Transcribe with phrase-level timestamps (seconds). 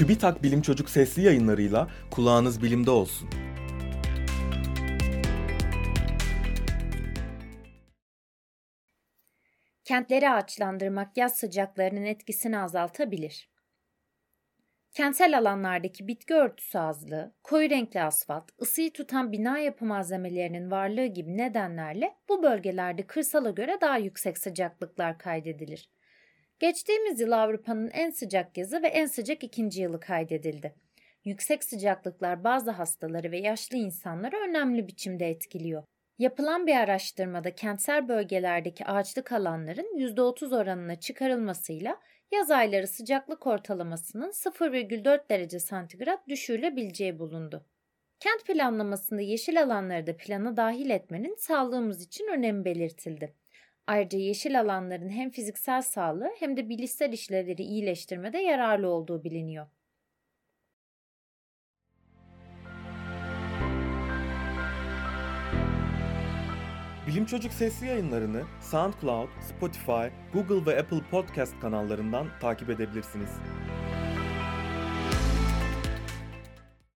[0.00, 3.30] TÜBİTAK Bilim Çocuk sesli yayınlarıyla kulağınız bilimde olsun.
[9.84, 13.50] Kentleri ağaçlandırmak yaz sıcaklarının etkisini azaltabilir.
[14.92, 21.36] Kentsel alanlardaki bitki örtüsü azlığı, koyu renkli asfalt, ısıyı tutan bina yapı malzemelerinin varlığı gibi
[21.36, 25.90] nedenlerle bu bölgelerde kırsala göre daha yüksek sıcaklıklar kaydedilir.
[26.60, 30.74] Geçtiğimiz yıl Avrupa'nın en sıcak yazı ve en sıcak ikinci yılı kaydedildi.
[31.24, 35.84] Yüksek sıcaklıklar bazı hastaları ve yaşlı insanları önemli biçimde etkiliyor.
[36.18, 42.00] Yapılan bir araştırmada kentsel bölgelerdeki ağaçlık alanların %30 oranına çıkarılmasıyla
[42.32, 47.66] yaz ayları sıcaklık ortalamasının 0,4 derece santigrat düşürülebileceği bulundu.
[48.18, 53.39] Kent planlamasında yeşil alanları da plana dahil etmenin sağlığımız için önemi belirtildi.
[53.90, 59.66] Ayrıca yeşil alanların hem fiziksel sağlığı hem de bilişsel işlevleri iyileştirmede yararlı olduğu biliniyor.
[67.06, 73.30] Bilim Çocuk sesli yayınlarını SoundCloud, Spotify, Google ve Apple Podcast kanallarından takip edebilirsiniz.